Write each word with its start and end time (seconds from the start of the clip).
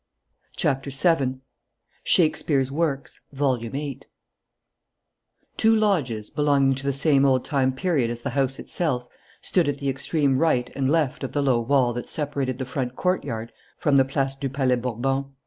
CHAPTER 0.55 0.89
SEVEN 0.89 1.41
SHAKESPEARE'S 2.05 2.71
WORKS, 2.71 3.21
VOLUME 3.33 3.69
VIII 3.73 3.99
Two 5.57 5.75
lodges, 5.75 6.31
belonging 6.31 6.73
to 6.73 6.83
the 6.87 6.91
same 6.91 7.23
old 7.23 7.45
time 7.45 7.71
period 7.71 8.09
as 8.09 8.23
the 8.23 8.31
house 8.31 8.57
itself, 8.57 9.07
stood 9.43 9.69
at 9.69 9.77
the 9.77 9.89
extreme 9.89 10.39
right 10.39 10.71
and 10.75 10.89
left 10.89 11.23
of 11.23 11.33
the 11.33 11.43
low 11.43 11.59
wall 11.59 11.93
that 11.93 12.09
separated 12.09 12.57
the 12.57 12.65
front 12.65 12.95
courtyard 12.95 13.51
from 13.77 13.95
the 13.95 14.03
Place 14.03 14.33
du 14.33 14.49
Palais 14.49 14.73
Bourbon. 14.73 15.25